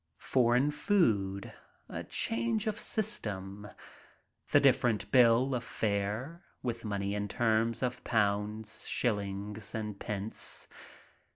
Foreign 0.17 0.71
food— 0.71 1.53
a 1.87 2.03
change 2.03 2.65
of 2.65 2.79
system— 2.79 3.67
the 4.51 4.59
different 4.59 5.11
bill 5.11 5.53
of 5.53 5.63
fare, 5.63 6.43
with 6.63 6.83
money 6.83 7.13
in 7.13 7.27
terms 7.27 7.83
of 7.83 8.03
pounds, 8.03 8.87
shillings, 8.87 9.75
and 9.75 9.99
pence. 9.99 10.67